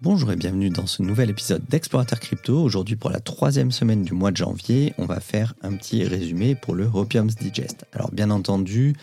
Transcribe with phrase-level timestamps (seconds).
[0.00, 2.62] Bonjour et bienvenue dans ce nouvel épisode d'Explorateur Crypto.
[2.62, 6.54] Aujourd'hui pour la troisième semaine du mois de janvier, on va faire un petit résumé
[6.54, 7.84] pour le Hopium's Digest.
[7.92, 8.94] Alors bien entendu,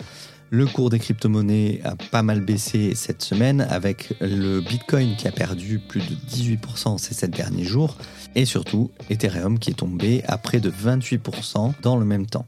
[0.51, 5.33] le cours des crypto-monnaies a pas mal baissé cette semaine avec le Bitcoin qui a
[5.33, 7.97] perdu plus de 18% ces 7 derniers jours
[8.35, 12.47] et surtout Ethereum qui est tombé à près de 28% dans le même temps.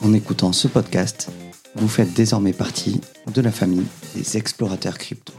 [0.00, 1.28] En écoutant ce podcast,
[1.74, 3.00] vous faites désormais partie
[3.34, 5.32] de la famille des explorateurs crypto.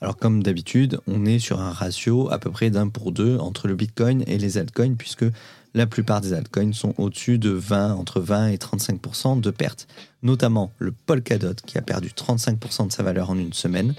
[0.00, 3.66] Alors comme d'habitude, on est sur un ratio à peu près d'un pour deux entre
[3.66, 5.26] le Bitcoin et les altcoins, puisque
[5.74, 9.88] la plupart des altcoins sont au-dessus de 20, entre 20 et 35% de pertes.
[10.22, 13.94] Notamment le Polkadot qui a perdu 35% de sa valeur en une semaine,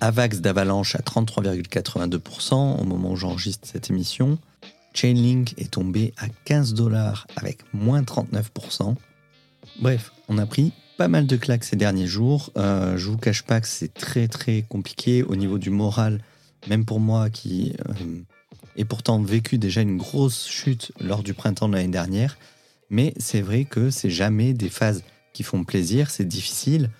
[0.00, 4.38] Avax d'Avalanche à 33,82% au moment où j'enregistre cette émission,
[4.92, 8.94] Chainlink est tombé à 15 dollars avec moins 39%.
[9.80, 12.50] Bref, on a pris pas mal de claques ces derniers jours.
[12.56, 16.20] Euh, je vous cache pas que c'est très très compliqué au niveau du moral,
[16.68, 18.20] même pour moi qui euh,
[18.76, 22.36] ai pourtant vécu déjà une grosse chute lors du printemps de l'année dernière.
[22.90, 26.90] Mais c'est vrai que c'est jamais des phases qui font plaisir, c'est difficile.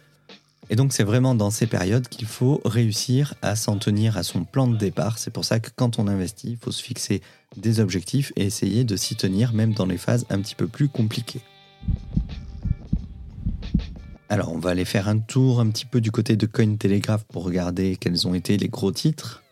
[0.71, 4.45] Et donc c'est vraiment dans ces périodes qu'il faut réussir à s'en tenir à son
[4.45, 5.19] plan de départ.
[5.19, 7.21] C'est pour ça que quand on investit, il faut se fixer
[7.57, 10.89] des objectifs et essayer de s'y tenir même dans les phases un petit peu plus
[10.89, 11.41] compliquées.
[14.29, 17.45] Alors on va aller faire un tour un petit peu du côté de Cointelegraph pour
[17.45, 19.43] regarder quels ont été les gros titres.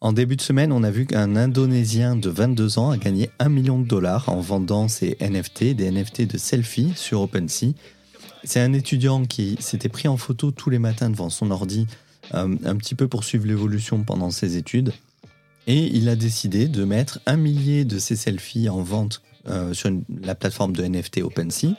[0.00, 3.48] En début de semaine, on a vu qu'un Indonésien de 22 ans a gagné 1
[3.48, 7.74] million de dollars en vendant ses NFT, des NFT de selfie sur OpenSea
[8.46, 11.86] c'est un étudiant qui s'était pris en photo tous les matins devant son ordi,
[12.34, 14.92] euh, un petit peu pour suivre l'évolution pendant ses études.
[15.66, 19.90] Et il a décidé de mettre un millier de ses selfies en vente euh, sur
[20.22, 21.74] la plateforme de NFT OpenSea.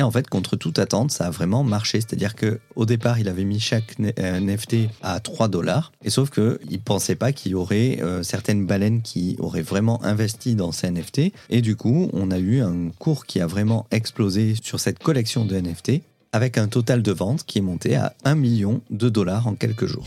[0.00, 2.00] Et en fait, contre toute attente, ça a vraiment marché.
[2.00, 5.92] C'est-à-dire qu'au départ, il avait mis chaque NFT euh, à 3 dollars.
[6.02, 10.02] Et sauf qu'il ne pensait pas qu'il y aurait euh, certaines baleines qui auraient vraiment
[10.02, 11.32] investi dans ces NFT.
[11.50, 15.44] Et du coup, on a eu un cours qui a vraiment explosé sur cette collection
[15.44, 16.00] de NFT
[16.32, 19.84] avec un total de vente qui est monté à 1 million de dollars en quelques
[19.84, 20.06] jours.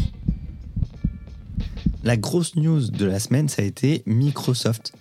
[2.03, 4.93] La grosse news de la semaine, ça a été Microsoft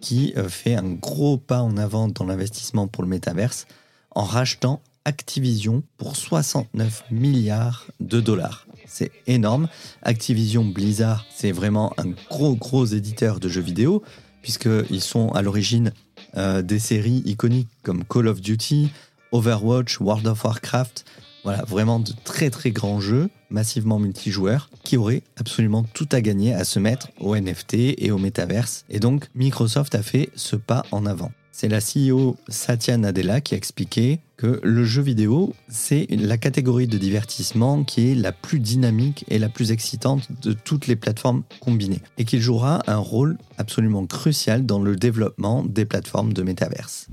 [0.00, 3.68] qui euh, fait un gros pas en avant dans l'investissement pour le métaverse
[4.12, 8.66] en rachetant Activision pour 69 milliards de dollars.
[8.86, 9.68] C'est énorme.
[10.02, 14.02] Activision Blizzard, c'est vraiment un gros gros éditeur de jeux vidéo,
[14.42, 15.92] puisqu'ils sont à l'origine
[16.36, 18.90] euh, des séries iconiques comme Call of Duty,
[19.32, 21.06] Overwatch, World of Warcraft.
[21.44, 26.52] Voilà, vraiment de très très grands jeux, massivement multijoueurs, qui auraient absolument tout à gagner
[26.52, 28.84] à se mettre au NFT et au métaverse.
[28.90, 31.32] Et donc Microsoft a fait ce pas en avant.
[31.60, 36.86] C'est la CEO Satya Nadella qui a expliqué que le jeu vidéo, c'est la catégorie
[36.86, 41.42] de divertissement qui est la plus dynamique et la plus excitante de toutes les plateformes
[41.60, 47.08] combinées et qu'il jouera un rôle absolument crucial dans le développement des plateformes de métaverse.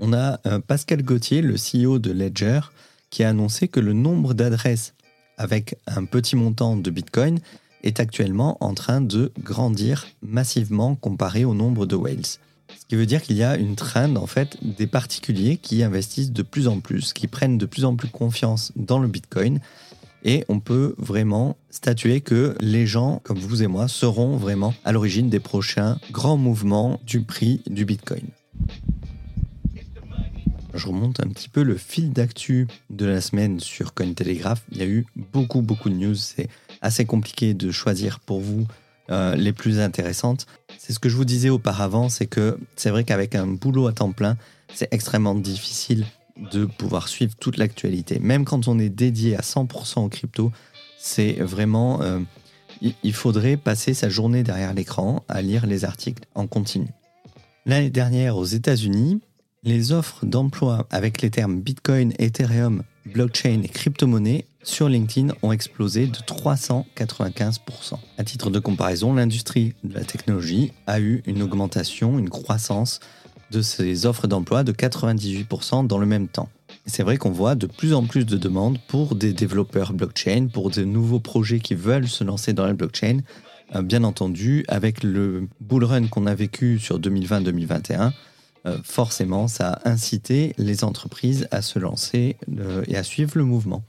[0.00, 2.62] On a euh, Pascal Gauthier, le CEO de Ledger,
[3.10, 4.94] qui a annoncé que le nombre d'adresses
[5.36, 7.38] avec un petit montant de Bitcoin
[7.82, 12.24] est actuellement en train de grandir massivement comparé au nombre de whales.
[12.24, 16.32] Ce qui veut dire qu'il y a une trend en fait des particuliers qui investissent
[16.32, 19.60] de plus en plus, qui prennent de plus en plus confiance dans le Bitcoin
[20.24, 24.92] et on peut vraiment statuer que les gens comme vous et moi seront vraiment à
[24.92, 28.26] l'origine des prochains grands mouvements du prix du Bitcoin.
[30.74, 34.62] Je remonte un petit peu le fil d'actu de la semaine sur Cointelegraph.
[34.70, 36.14] Il y a eu beaucoup beaucoup de news.
[36.14, 36.48] C'est
[36.80, 38.66] assez compliqué de choisir pour vous
[39.10, 40.46] euh, les plus intéressantes.
[40.78, 43.92] C'est ce que je vous disais auparavant, c'est que c'est vrai qu'avec un boulot à
[43.92, 44.36] temps plein,
[44.74, 46.04] c'est extrêmement difficile
[46.52, 48.18] de pouvoir suivre toute l'actualité.
[48.18, 50.52] Même quand on est dédié à 100% en crypto,
[50.98, 52.02] c'est vraiment...
[52.02, 52.20] Euh,
[52.80, 56.86] il faudrait passer sa journée derrière l'écran à lire les articles en continu.
[57.66, 59.20] L'année dernière, aux États-Unis,
[59.64, 66.06] les offres d'emploi avec les termes Bitcoin, Ethereum, blockchain et crypto-monnaie sur LinkedIn ont explosé
[66.06, 67.94] de 395%.
[68.18, 73.00] À titre de comparaison, l'industrie de la technologie a eu une augmentation, une croissance
[73.50, 76.50] de ses offres d'emploi de 98% dans le même temps.
[76.84, 80.70] C'est vrai qu'on voit de plus en plus de demandes pour des développeurs blockchain, pour
[80.70, 83.20] de nouveaux projets qui veulent se lancer dans la blockchain.
[83.74, 88.12] Euh, bien entendu, avec le bull run qu'on a vécu sur 2020-2021,
[88.66, 93.44] euh, forcément, ça a incité les entreprises à se lancer euh, et à suivre le
[93.44, 93.82] mouvement.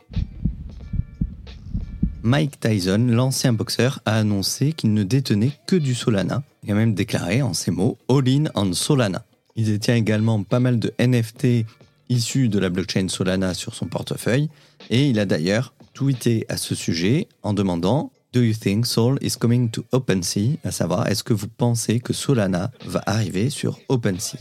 [2.22, 6.44] Mike Tyson, l'ancien boxeur, a annoncé qu'il ne détenait que du Solana.
[6.64, 9.24] Il a même déclaré en ces mots All in on Solana.
[9.56, 11.66] Il détient également pas mal de NFT
[12.10, 14.50] issus de la blockchain Solana sur son portefeuille
[14.90, 19.38] et il a d'ailleurs tweeté à ce sujet en demandant Do you think Sol is
[19.40, 20.58] coming to OpenSea?
[20.64, 24.40] À savoir, est-ce que vous pensez que Solana va arriver sur OpenSea?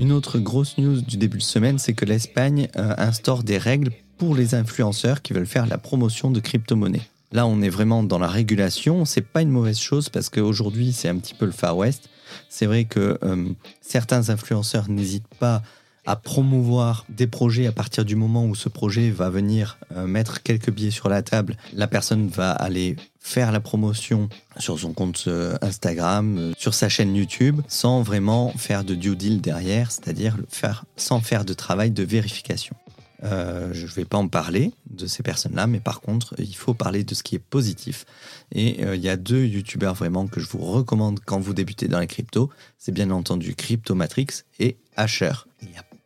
[0.00, 3.92] Une autre grosse news du début de semaine, c'est que l'Espagne euh, instaure des règles
[4.20, 7.08] pour les influenceurs qui veulent faire la promotion de crypto-monnaies.
[7.32, 9.06] Là, on est vraiment dans la régulation.
[9.06, 12.10] C'est pas une mauvaise chose parce qu'aujourd'hui, c'est un petit peu le Far West.
[12.50, 13.48] C'est vrai que euh,
[13.80, 15.62] certains influenceurs n'hésitent pas
[16.04, 20.42] à promouvoir des projets à partir du moment où ce projet va venir euh, mettre
[20.42, 21.56] quelques billets sur la table.
[21.72, 24.28] La personne va aller faire la promotion
[24.58, 29.40] sur son compte euh, Instagram, sur sa chaîne YouTube, sans vraiment faire de due deal
[29.40, 32.76] derrière, c'est-à-dire faire sans faire de travail de vérification.
[33.22, 36.74] Euh, je ne vais pas en parler de ces personnes-là, mais par contre, il faut
[36.74, 38.06] parler de ce qui est positif.
[38.52, 41.88] Et euh, il y a deux youtubeurs vraiment que je vous recommande quand vous débutez
[41.88, 42.50] dans les cryptos.
[42.78, 45.32] C'est bien entendu Cryptomatrix et Asher.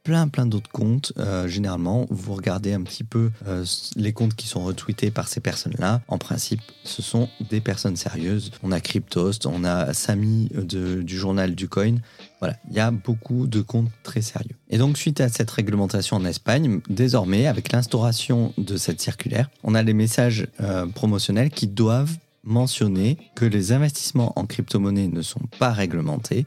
[0.05, 1.12] Plein plein d'autres comptes.
[1.19, 3.65] Euh, généralement, vous regardez un petit peu euh,
[3.97, 6.03] les comptes qui sont retweetés par ces personnes-là.
[6.09, 8.53] En principe, ce sont des personnes sérieuses.
[8.62, 11.97] On a Cryptost, on a Samy de, du journal du coin.
[12.39, 14.55] Voilà, il y a beaucoup de comptes très sérieux.
[14.69, 19.75] Et donc, suite à cette réglementation en Espagne, désormais, avec l'instauration de cette circulaire, on
[19.75, 22.15] a les messages euh, promotionnels qui doivent
[22.45, 26.45] mentionner que les investissements en crypto-monnaie ne sont pas réglementés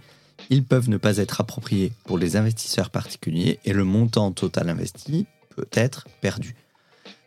[0.49, 5.25] ils peuvent ne pas être appropriés pour les investisseurs particuliers et le montant total investi
[5.55, 6.55] peut être perdu.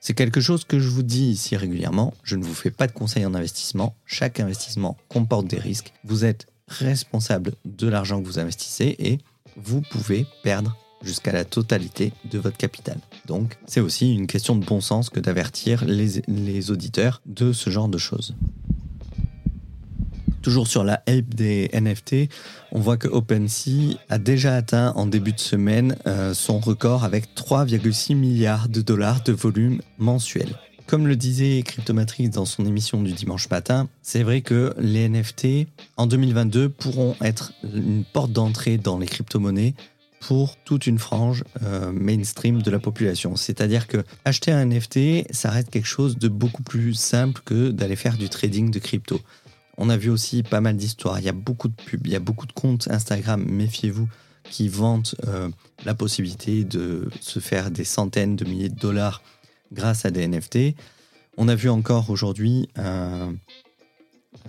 [0.01, 2.93] C'est quelque chose que je vous dis ici régulièrement, je ne vous fais pas de
[2.93, 8.39] conseils en investissement, chaque investissement comporte des risques, vous êtes responsable de l'argent que vous
[8.39, 9.19] investissez et
[9.57, 12.99] vous pouvez perdre jusqu'à la totalité de votre capital.
[13.27, 17.71] Donc c'est aussi une question de bon sens que d'avertir les, les auditeurs de ce
[17.71, 18.35] genre de choses.
[20.43, 22.31] Toujours sur la hype des NFT,
[22.73, 27.35] on voit que OpenSea a déjà atteint en début de semaine euh, son record avec
[27.37, 30.49] 3,6 milliards de dollars de volume mensuel.
[30.87, 35.69] Comme le disait Cryptomatrix dans son émission du dimanche matin, c'est vrai que les NFT
[35.99, 39.75] en 2022 pourront être une porte d'entrée dans les crypto-monnaies
[40.21, 43.37] pour toute une frange euh, mainstream de la population.
[43.37, 47.97] C'est-à-dire que acheter un NFT, ça reste quelque chose de beaucoup plus simple que d'aller
[47.97, 49.21] faire du trading de crypto.
[49.83, 51.21] On a vu aussi pas mal d'histoires.
[51.21, 54.09] Il y a beaucoup de pubs, il y a beaucoup de comptes Instagram, méfiez-vous,
[54.45, 55.49] qui vantent euh,
[55.87, 59.23] la possibilité de se faire des centaines de milliers de dollars
[59.73, 60.77] grâce à des NFT.
[61.39, 63.33] On a vu encore aujourd'hui un,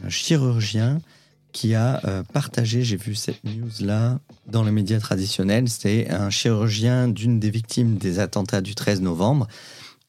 [0.09, 0.99] chirurgien
[1.53, 7.07] qui a euh, partagé, j'ai vu cette news-là dans les médias traditionnels, c'est un chirurgien
[7.07, 9.47] d'une des victimes des attentats du 13 novembre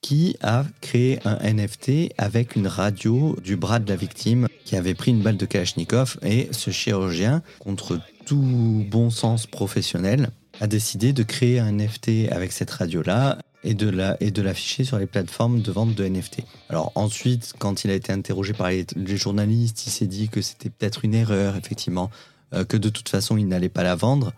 [0.02, 4.94] qui a créé un NFT avec une radio du bras de la victime qui avait
[4.94, 10.30] pris une balle de Kalachnikov et ce chirurgien, contre tout bon sens professionnel,
[10.60, 15.62] a décidé de créer un NFT avec cette radio-là et de l'afficher sur les plateformes
[15.62, 16.40] de vente de NFT.
[16.68, 20.68] Alors ensuite, quand il a été interrogé par les, journalistes, il s'est dit que c'était
[20.68, 22.10] peut-être une erreur, effectivement,
[22.54, 24.32] euh, que de toute façon il n'allait pas la vendre.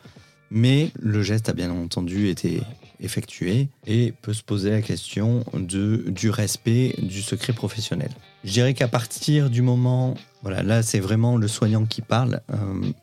[0.51, 2.61] Mais le geste a bien entendu été
[3.05, 8.11] effectué et peut se poser la question de, du respect du secret professionnel.
[8.45, 12.57] Je dirais qu'à partir du moment, voilà, là c'est vraiment le soignant qui parle, euh,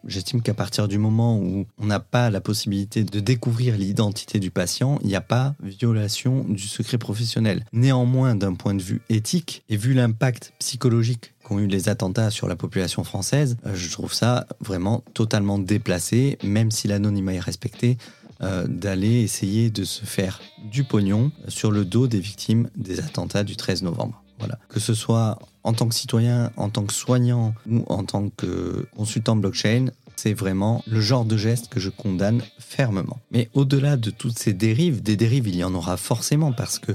[0.05, 4.51] j'estime qu'à partir du moment où on n'a pas la possibilité de découvrir l'identité du
[4.51, 7.65] patient, il n'y a pas violation du secret professionnel.
[7.73, 12.47] Néanmoins, d'un point de vue éthique et vu l'impact psychologique qu'ont eu les attentats sur
[12.47, 17.97] la population française, euh, je trouve ça vraiment totalement déplacé, même si l'anonymat est respecté.
[18.43, 23.43] Euh, d'aller essayer de se faire du pognon sur le dos des victimes des attentats
[23.43, 24.23] du 13 novembre.
[24.39, 24.57] Voilà.
[24.67, 28.87] Que ce soit en tant que citoyen, en tant que soignant ou en tant que
[28.95, 33.19] consultant blockchain, c'est vraiment le genre de geste que je condamne fermement.
[33.29, 36.93] Mais au-delà de toutes ces dérives, des dérives il y en aura forcément parce que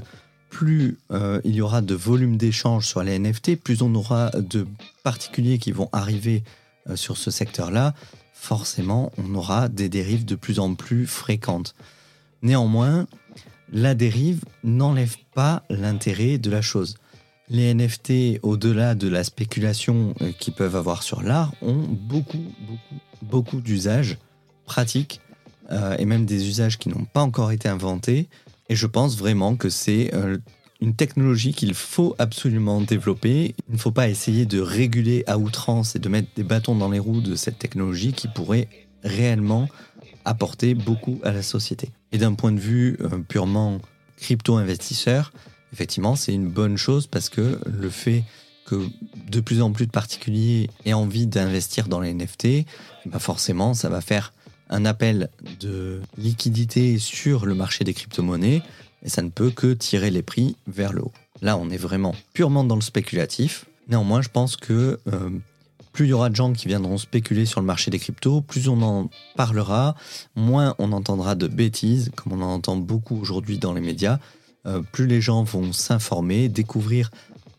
[0.49, 4.67] plus euh, il y aura de volume d'échanges sur les NFT, plus on aura de
[5.03, 6.43] particuliers qui vont arriver
[6.89, 7.93] euh, sur ce secteur-là,
[8.39, 11.75] forcément, on aura des dérives de plus en plus fréquentes.
[12.41, 13.07] Néanmoins,
[13.71, 16.97] la dérive n'enlève pas l'intérêt de la chose.
[17.49, 23.01] Les NFT, au-delà de la spéculation euh, qu'ils peuvent avoir sur l'art, ont beaucoup, beaucoup,
[23.21, 24.17] beaucoup d'usages
[24.65, 25.19] pratiques
[25.71, 28.29] euh, et même des usages qui n'ont pas encore été inventés.
[28.69, 30.37] Et je pense vraiment que c'est euh,
[30.81, 33.55] une technologie qu'il faut absolument développer.
[33.67, 36.89] Il ne faut pas essayer de réguler à outrance et de mettre des bâtons dans
[36.89, 38.67] les roues de cette technologie qui pourrait
[39.03, 39.67] réellement
[40.25, 41.89] apporter beaucoup à la société.
[42.11, 43.79] Et d'un point de vue euh, purement
[44.17, 45.31] crypto-investisseur,
[45.73, 48.23] effectivement, c'est une bonne chose parce que le fait
[48.65, 48.87] que
[49.29, 52.65] de plus en plus de particuliers aient envie d'investir dans les NFT,
[53.05, 54.33] bah forcément, ça va faire
[54.69, 55.29] un appel
[55.61, 58.61] de liquidité sur le marché des crypto-monnaies
[59.03, 61.13] et ça ne peut que tirer les prix vers le haut.
[61.41, 63.65] Là, on est vraiment purement dans le spéculatif.
[63.87, 65.29] Néanmoins, je pense que euh,
[65.93, 68.67] plus il y aura de gens qui viendront spéculer sur le marché des cryptos, plus
[68.67, 69.95] on en parlera,
[70.35, 74.19] moins on entendra de bêtises, comme on en entend beaucoup aujourd'hui dans les médias.
[74.65, 77.11] Euh, plus les gens vont s'informer, découvrir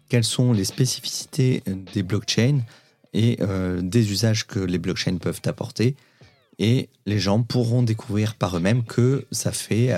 [0.08, 1.62] quelles sont les spécificités
[1.94, 2.60] des blockchains
[3.12, 5.96] et euh, des usages que les blockchains peuvent apporter
[6.58, 9.92] et les gens pourront découvrir par eux-mêmes que ça fait,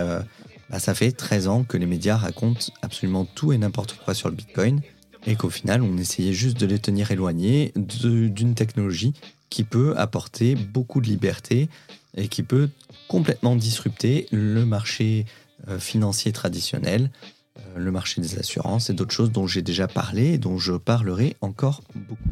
[0.71, 4.29] bah, ça fait 13 ans que les médias racontent absolument tout et n'importe quoi sur
[4.29, 4.81] le Bitcoin
[5.27, 9.13] et qu'au final on essayait juste de les tenir éloignés d'une technologie
[9.51, 11.69] qui peut apporter beaucoup de liberté
[12.17, 12.71] et qui peut
[13.09, 15.27] complètement disrupter le marché
[15.69, 17.11] euh, financier traditionnel,
[17.59, 20.73] euh, le marché des assurances et d'autres choses dont j'ai déjà parlé et dont je
[20.73, 22.23] parlerai encore beaucoup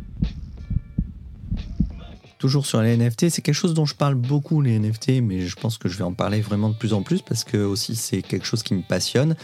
[2.38, 5.56] toujours sur les NFT, c'est quelque chose dont je parle beaucoup, les NFT, mais je
[5.56, 8.22] pense que je vais en parler vraiment de plus en plus parce que aussi c'est
[8.22, 9.36] quelque chose qui me passionne.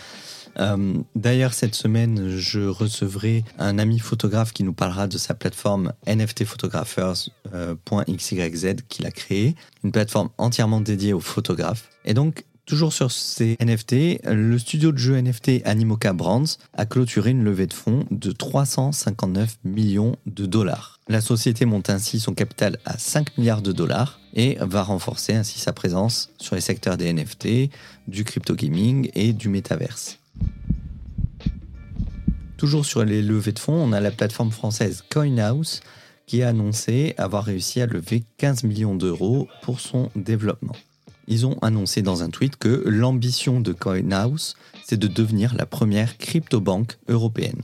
[0.60, 5.92] Euh, d'ailleurs, cette semaine, je recevrai un ami photographe qui nous parlera de sa plateforme
[6.06, 11.90] nftphotographers.xyz qu'il a créée, une plateforme entièrement dédiée aux photographes.
[12.04, 17.32] Et donc, Toujours sur ces NFT, le studio de jeux NFT Animoca Brands a clôturé
[17.32, 20.93] une levée de fonds de 359 millions de dollars.
[21.08, 25.58] La société monte ainsi son capital à 5 milliards de dollars et va renforcer ainsi
[25.58, 27.70] sa présence sur les secteurs des NFT,
[28.08, 30.18] du crypto gaming et du métaverse.
[32.56, 35.80] Toujours sur les levées de fonds, on a la plateforme française CoinHouse
[36.26, 40.74] qui a annoncé avoir réussi à lever 15 millions d'euros pour son développement
[41.26, 46.18] ils ont annoncé dans un tweet que l'ambition de CoinHouse, c'est de devenir la première
[46.18, 47.62] crypto-banque européenne.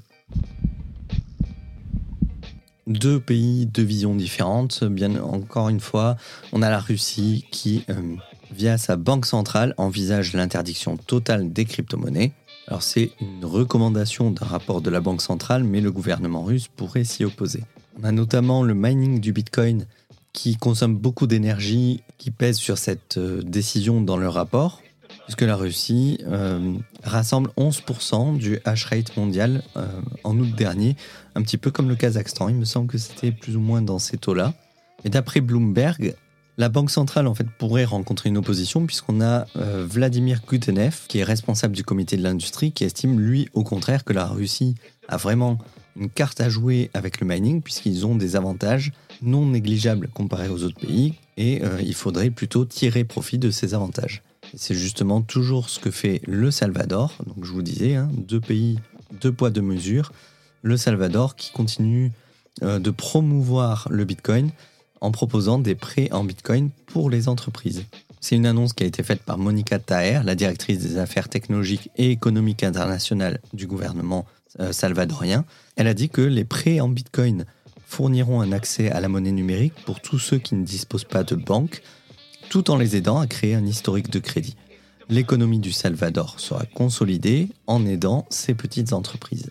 [2.90, 4.82] Deux pays, deux visions différentes.
[4.82, 6.16] Bien encore une fois,
[6.52, 8.16] on a la Russie qui, euh,
[8.50, 12.32] via sa banque centrale, envisage l'interdiction totale des crypto-monnaies.
[12.66, 17.04] Alors c'est une recommandation d'un rapport de la banque centrale, mais le gouvernement russe pourrait
[17.04, 17.62] s'y opposer.
[18.00, 19.86] On a notamment le mining du Bitcoin
[20.32, 24.82] qui consomment beaucoup d'énergie qui pèse sur cette euh, décision dans leur rapport,
[25.30, 29.86] puisque la Russie euh, rassemble 11% du hash rate mondial euh,
[30.24, 30.96] en août dernier,
[31.36, 32.48] un petit peu comme le Kazakhstan.
[32.48, 34.54] Il me semble que c'était plus ou moins dans ces taux-là.
[35.04, 36.16] Et d'après Bloomberg,
[36.58, 41.24] la Banque centrale en fait pourrait rencontrer une opposition puisqu'on a Vladimir Gutenev qui est
[41.24, 44.74] responsable du comité de l'industrie qui estime lui au contraire que la Russie
[45.08, 45.58] a vraiment
[45.96, 48.90] une carte à jouer avec le mining puisqu'ils ont des avantages
[49.22, 53.74] non négligeable comparé aux autres pays et euh, il faudrait plutôt tirer profit de ces
[53.74, 54.22] avantages.
[54.54, 57.14] C'est justement toujours ce que fait le Salvador.
[57.26, 58.78] Donc je vous disais, hein, deux pays,
[59.20, 60.12] deux poids, deux mesures.
[60.62, 62.12] Le Salvador qui continue
[62.62, 64.50] euh, de promouvoir le Bitcoin
[65.00, 67.84] en proposant des prêts en Bitcoin pour les entreprises.
[68.20, 71.90] C'est une annonce qui a été faite par Monica Taher, la directrice des affaires technologiques
[71.96, 74.26] et économiques internationales du gouvernement
[74.60, 75.44] euh, salvadorien.
[75.76, 77.46] Elle a dit que les prêts en Bitcoin
[77.86, 81.34] fourniront un accès à la monnaie numérique pour tous ceux qui ne disposent pas de
[81.34, 81.82] banque,
[82.50, 84.56] tout en les aidant à créer un historique de crédit.
[85.08, 89.50] L'économie du Salvador sera consolidée en aidant ces petites entreprises.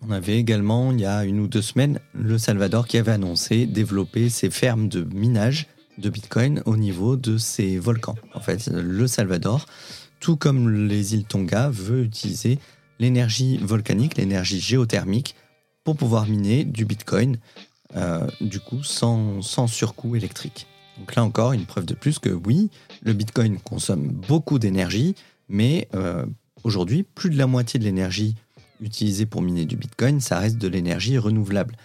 [0.00, 3.66] On avait également, il y a une ou deux semaines, le Salvador qui avait annoncé
[3.66, 5.66] développer ses fermes de minage
[5.98, 8.16] de Bitcoin au niveau de ses volcans.
[8.32, 9.66] En fait, le Salvador,
[10.20, 12.58] tout comme les îles Tonga, veut utiliser
[13.00, 15.34] l'énergie volcanique, l'énergie géothermique
[15.84, 17.38] pour pouvoir miner du Bitcoin,
[17.96, 20.68] euh, du coup, sans, sans surcoût électrique.
[21.00, 22.70] Donc là encore, une preuve de plus que oui,
[23.02, 25.14] le Bitcoin consomme beaucoup d'énergie,
[25.48, 26.26] mais euh,
[26.62, 28.36] aujourd'hui, plus de la moitié de l'énergie
[28.82, 31.76] utilisée pour miner du Bitcoin, ça reste de l'énergie renouvelable.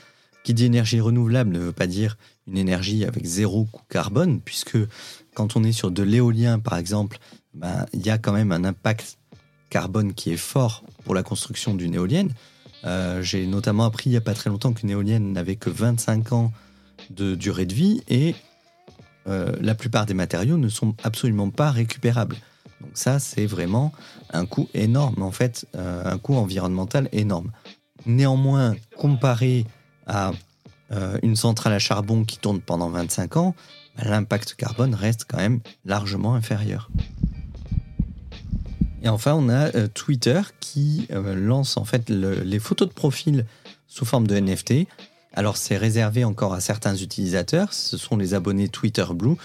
[0.43, 4.77] Qui dit énergie renouvelable ne veut pas dire une énergie avec zéro coût carbone, puisque
[5.33, 7.17] quand on est sur de l'éolien, par exemple,
[7.53, 9.17] ben, il y a quand même un impact
[9.69, 12.31] carbone qui est fort pour la construction d'une éolienne.
[12.83, 16.33] Euh, j'ai notamment appris il n'y a pas très longtemps qu'une éolienne n'avait que 25
[16.33, 16.51] ans
[17.09, 18.35] de durée de vie et
[19.25, 22.35] la plupart des matériaux ne sont absolument pas récupérables.
[22.81, 23.91] Donc ça, c'est vraiment
[24.31, 27.51] un coût énorme, en fait, euh, un coût environnemental énorme.
[28.05, 29.65] Néanmoins, comparé
[30.05, 30.31] à
[30.91, 33.55] euh, une centrale à charbon qui tourne pendant 25 ans,
[33.97, 36.89] bah, l'impact carbone reste quand même largement inférieur.
[39.01, 43.45] Et enfin, on a euh, Twitter qui lance en fait les photos de profil
[43.87, 44.87] sous forme de NFT.
[45.35, 49.35] Alors c'est réservé encore à certains utilisateurs, ce sont les abonnés Twitter Blue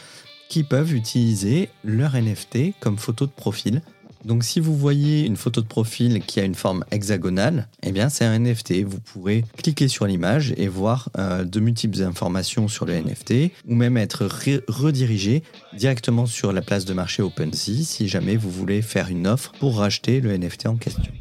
[0.48, 3.82] qui peuvent utiliser leur NFT comme photo de profil.
[4.24, 8.08] Donc si vous voyez une photo de profil qui a une forme hexagonale, eh bien
[8.08, 8.82] c'est un NFT.
[8.84, 13.74] Vous pourrez cliquer sur l'image et voir euh, de multiples informations sur le NFT ou
[13.74, 14.28] même être
[14.68, 15.42] redirigé
[15.72, 19.78] directement sur la place de marché OpenSea si jamais vous voulez faire une offre pour
[19.78, 21.12] racheter le NFT en question.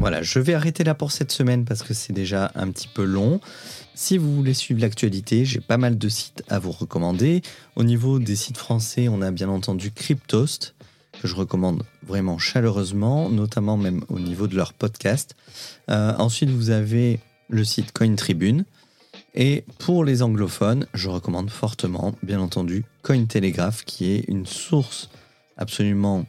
[0.00, 3.04] Voilà, je vais arrêter là pour cette semaine parce que c'est déjà un petit peu
[3.04, 3.38] long.
[3.94, 7.42] Si vous voulez suivre l'actualité, j'ai pas mal de sites à vous recommander.
[7.76, 10.74] Au niveau des sites français, on a bien entendu Cryptost,
[11.20, 15.36] que je recommande vraiment chaleureusement, notamment même au niveau de leur podcast.
[15.90, 18.64] Euh, ensuite, vous avez le site CoinTribune.
[19.34, 25.10] Et pour les anglophones, je recommande fortement, bien entendu, Cointelegraph, qui est une source
[25.58, 26.24] absolument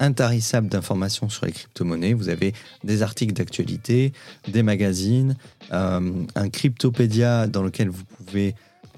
[0.00, 2.14] intarissable d'informations sur les crypto-monnaies.
[2.14, 4.12] Vous avez des articles d'actualité,
[4.48, 5.36] des magazines,
[5.72, 8.54] euh, un cryptopédia dans lequel vous pouvez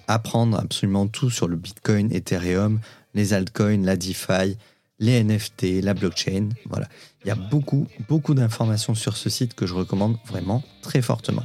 [0.08, 2.80] apprendre absolument tout sur le Bitcoin, Ethereum,
[3.14, 4.56] les altcoins, la DeFi,
[4.98, 6.50] les NFT, la blockchain.
[6.68, 6.88] Voilà.
[7.24, 11.42] Il y a beaucoup, beaucoup d'informations sur ce site que je recommande vraiment très fortement.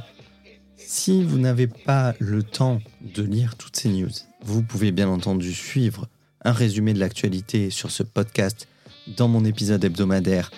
[0.76, 4.10] Si vous n'avez pas le temps de lire toutes ces news,
[4.42, 6.08] vous pouvez bien entendu suivre
[6.44, 8.66] un résumé de l'actualité sur ce podcast
[9.06, 10.50] dans mon épisode hebdomadaire,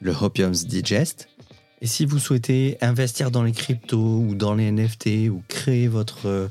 [0.00, 1.28] le Hopium's Digest.
[1.82, 6.26] Et si vous souhaitez investir dans les cryptos ou dans les NFT ou créer votre
[6.26, 6.48] euh,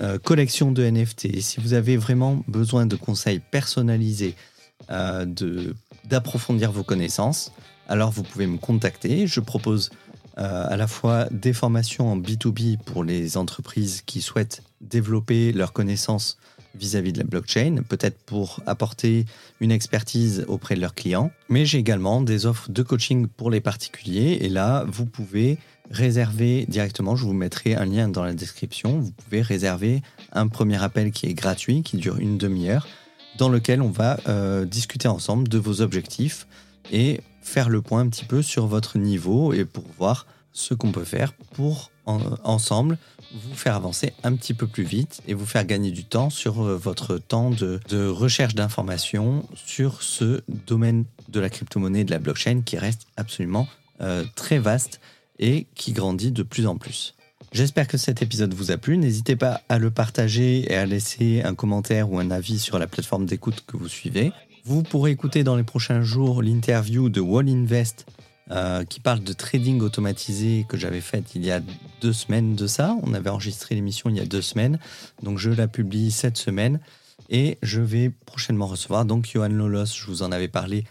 [0.00, 4.34] euh, collection de NFT, si vous avez vraiment besoin de conseils personnalisés,
[4.90, 5.24] euh,
[6.04, 7.52] d'approfondir vos connaissances,
[7.88, 9.26] alors vous pouvez me contacter.
[9.26, 9.90] Je propose
[10.36, 16.38] à la fois des formations en B2B pour les entreprises qui souhaitent développer leurs connaissances
[16.74, 19.26] vis-à-vis de la blockchain, peut-être pour apporter
[19.60, 21.30] une expertise auprès de leurs clients.
[21.48, 24.38] Mais j'ai également des offres de coaching pour les particuliers.
[24.40, 25.58] Et là, vous pouvez
[25.90, 30.82] réserver directement, je vous mettrai un lien dans la description, vous pouvez réserver un premier
[30.82, 32.88] appel qui est gratuit, qui dure une demi-heure,
[33.38, 36.46] dans lequel on va euh, discuter ensemble de vos objectifs
[36.90, 40.92] et faire le point un petit peu sur votre niveau et pour voir ce qu'on
[40.92, 42.96] peut faire pour ensemble
[43.34, 46.62] vous faire avancer un petit peu plus vite et vous faire gagner du temps sur
[46.62, 52.18] euh, votre temps de, recherche d'informations sur ce domaine de la crypto-monnaie et de la
[52.18, 53.66] blockchain qui reste absolument
[54.00, 55.00] euh, très vaste
[55.38, 57.14] et qui grandit de plus en plus.
[57.52, 58.98] J'espère que cet épisode vous a plu.
[58.98, 62.86] N'hésitez pas à le partager et à laisser un commentaire ou un avis sur la
[62.86, 64.32] plateforme d'écoute que vous suivez.
[64.64, 68.06] Vous pourrez écouter dans les prochains jours l'interview de Wall Invest
[68.50, 71.60] euh, qui parle de trading automatisé que j'avais fait il y a
[72.00, 72.96] deux semaines de ça.
[73.02, 74.78] On avait enregistré l'émission il y a deux semaines,
[75.22, 76.80] donc je la publie cette semaine
[77.30, 80.84] et je vais prochainement recevoir donc Johan Lolos, je vous en avais parlé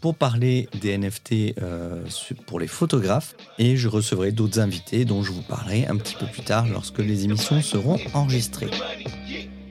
[0.00, 2.04] pour parler des NFT euh,
[2.46, 6.26] pour les photographes et je recevrai d'autres invités dont je vous parlerai un petit peu
[6.26, 8.70] plus tard lorsque les émissions seront enregistrées.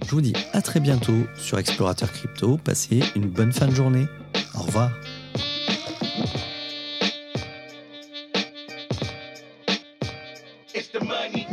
[0.05, 2.57] Je vous dis à très bientôt sur Explorateur Crypto.
[2.57, 4.05] Passez une bonne fin de journée.
[4.55, 4.91] Au revoir.
[11.08, 11.46] money.